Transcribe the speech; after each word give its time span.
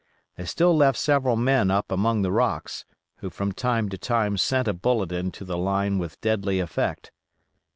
They 0.35 0.45
still 0.45 0.75
left 0.75 0.97
several 0.97 1.35
men 1.35 1.69
up 1.69 1.91
among 1.91 2.23
the 2.23 2.31
rocks, 2.31 2.85
who 3.17 3.29
from 3.29 3.51
time 3.51 3.87
to 3.89 3.99
time 3.99 4.35
sent 4.35 4.67
a 4.67 4.73
bullet 4.73 5.11
into 5.11 5.45
the 5.45 5.59
line 5.59 5.99
with 5.99 6.19
deadly 6.21 6.59
effect. 6.59 7.11